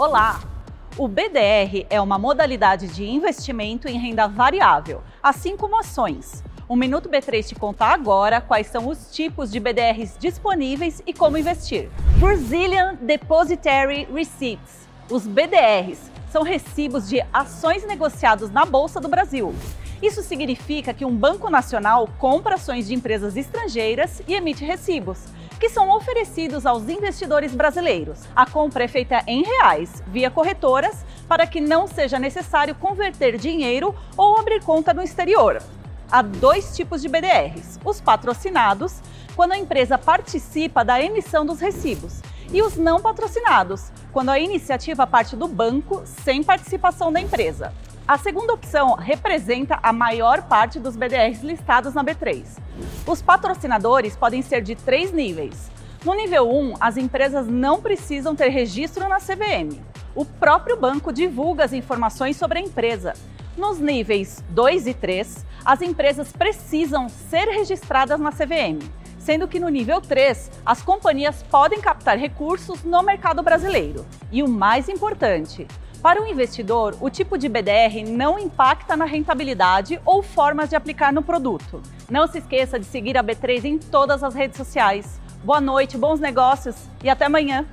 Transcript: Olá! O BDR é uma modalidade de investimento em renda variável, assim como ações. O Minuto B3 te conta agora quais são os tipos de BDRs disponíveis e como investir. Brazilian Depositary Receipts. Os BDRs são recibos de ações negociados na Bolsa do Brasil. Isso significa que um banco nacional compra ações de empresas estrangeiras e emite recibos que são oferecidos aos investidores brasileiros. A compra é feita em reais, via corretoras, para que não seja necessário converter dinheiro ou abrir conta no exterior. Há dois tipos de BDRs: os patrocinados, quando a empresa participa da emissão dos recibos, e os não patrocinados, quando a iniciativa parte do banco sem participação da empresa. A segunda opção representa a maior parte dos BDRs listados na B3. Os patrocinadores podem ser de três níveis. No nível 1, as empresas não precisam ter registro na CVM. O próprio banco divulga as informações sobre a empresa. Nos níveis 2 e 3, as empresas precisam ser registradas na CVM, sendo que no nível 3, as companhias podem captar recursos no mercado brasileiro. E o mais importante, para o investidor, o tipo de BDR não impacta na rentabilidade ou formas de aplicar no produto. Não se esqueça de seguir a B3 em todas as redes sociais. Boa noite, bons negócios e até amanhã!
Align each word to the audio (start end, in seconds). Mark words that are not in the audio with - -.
Olá! 0.00 0.40
O 0.96 1.06
BDR 1.06 1.84
é 1.90 2.00
uma 2.00 2.18
modalidade 2.18 2.88
de 2.88 3.04
investimento 3.04 3.86
em 3.86 3.98
renda 3.98 4.26
variável, 4.26 5.02
assim 5.22 5.58
como 5.58 5.78
ações. 5.78 6.42
O 6.66 6.74
Minuto 6.74 7.10
B3 7.10 7.48
te 7.48 7.54
conta 7.54 7.84
agora 7.84 8.40
quais 8.40 8.68
são 8.68 8.88
os 8.88 9.14
tipos 9.14 9.50
de 9.50 9.60
BDRs 9.60 10.16
disponíveis 10.18 11.02
e 11.06 11.12
como 11.12 11.36
investir. 11.36 11.90
Brazilian 12.18 12.94
Depositary 12.94 14.08
Receipts. 14.10 14.88
Os 15.10 15.26
BDRs 15.26 16.10
são 16.30 16.42
recibos 16.42 17.06
de 17.06 17.22
ações 17.30 17.86
negociados 17.86 18.50
na 18.50 18.64
Bolsa 18.64 19.02
do 19.02 19.08
Brasil. 19.08 19.54
Isso 20.00 20.22
significa 20.22 20.94
que 20.94 21.04
um 21.04 21.14
banco 21.14 21.50
nacional 21.50 22.08
compra 22.18 22.54
ações 22.54 22.88
de 22.88 22.94
empresas 22.94 23.36
estrangeiras 23.36 24.22
e 24.26 24.32
emite 24.32 24.64
recibos 24.64 25.26
que 25.60 25.68
são 25.68 25.90
oferecidos 25.90 26.64
aos 26.64 26.88
investidores 26.88 27.54
brasileiros. 27.54 28.20
A 28.34 28.46
compra 28.46 28.84
é 28.84 28.88
feita 28.88 29.22
em 29.26 29.44
reais, 29.44 30.02
via 30.06 30.30
corretoras, 30.30 31.04
para 31.28 31.46
que 31.46 31.60
não 31.60 31.86
seja 31.86 32.18
necessário 32.18 32.74
converter 32.74 33.36
dinheiro 33.36 33.94
ou 34.16 34.38
abrir 34.38 34.64
conta 34.64 34.94
no 34.94 35.02
exterior. 35.02 35.62
Há 36.10 36.22
dois 36.22 36.74
tipos 36.74 37.02
de 37.02 37.08
BDRs: 37.08 37.78
os 37.84 38.00
patrocinados, 38.00 39.02
quando 39.36 39.52
a 39.52 39.58
empresa 39.58 39.98
participa 39.98 40.82
da 40.82 41.00
emissão 41.00 41.44
dos 41.44 41.60
recibos, 41.60 42.22
e 42.52 42.62
os 42.62 42.76
não 42.76 42.98
patrocinados, 42.98 43.92
quando 44.12 44.30
a 44.30 44.38
iniciativa 44.38 45.06
parte 45.06 45.36
do 45.36 45.46
banco 45.46 46.02
sem 46.06 46.42
participação 46.42 47.12
da 47.12 47.20
empresa. 47.20 47.72
A 48.10 48.18
segunda 48.18 48.52
opção 48.54 48.94
representa 48.94 49.78
a 49.80 49.92
maior 49.92 50.42
parte 50.42 50.80
dos 50.80 50.96
BDRs 50.96 51.44
listados 51.44 51.94
na 51.94 52.02
B3. 52.02 52.44
Os 53.06 53.22
patrocinadores 53.22 54.16
podem 54.16 54.42
ser 54.42 54.62
de 54.62 54.74
três 54.74 55.12
níveis. 55.12 55.70
No 56.04 56.12
nível 56.14 56.50
1, 56.50 56.74
as 56.80 56.96
empresas 56.96 57.46
não 57.46 57.80
precisam 57.80 58.34
ter 58.34 58.48
registro 58.48 59.08
na 59.08 59.18
CVM. 59.18 59.80
O 60.12 60.24
próprio 60.24 60.76
banco 60.76 61.12
divulga 61.12 61.64
as 61.64 61.72
informações 61.72 62.36
sobre 62.36 62.58
a 62.58 62.62
empresa. 62.62 63.12
Nos 63.56 63.78
níveis 63.78 64.42
2 64.48 64.88
e 64.88 64.94
3, 64.94 65.46
as 65.64 65.80
empresas 65.80 66.32
precisam 66.32 67.08
ser 67.08 67.44
registradas 67.44 68.18
na 68.18 68.32
CVM, 68.32 68.90
sendo 69.20 69.46
que 69.46 69.60
no 69.60 69.68
nível 69.68 70.00
3, 70.00 70.50
as 70.66 70.82
companhias 70.82 71.44
podem 71.44 71.80
captar 71.80 72.18
recursos 72.18 72.82
no 72.82 73.04
mercado 73.04 73.40
brasileiro. 73.40 74.04
E 74.32 74.42
o 74.42 74.48
mais 74.48 74.88
importante, 74.88 75.68
para 76.00 76.22
o 76.22 76.26
investidor, 76.26 76.96
o 76.98 77.10
tipo 77.10 77.36
de 77.36 77.46
BDR 77.46 78.02
não 78.08 78.38
impacta 78.38 78.96
na 78.96 79.04
rentabilidade 79.04 80.00
ou 80.04 80.22
formas 80.22 80.70
de 80.70 80.76
aplicar 80.76 81.12
no 81.12 81.22
produto. 81.22 81.82
Não 82.10 82.26
se 82.26 82.38
esqueça 82.38 82.78
de 82.78 82.86
seguir 82.86 83.18
a 83.18 83.22
B3 83.22 83.64
em 83.64 83.78
todas 83.78 84.24
as 84.24 84.34
redes 84.34 84.56
sociais. 84.56 85.20
Boa 85.44 85.60
noite, 85.60 85.98
bons 85.98 86.18
negócios 86.18 86.76
e 87.04 87.08
até 87.10 87.26
amanhã! 87.26 87.66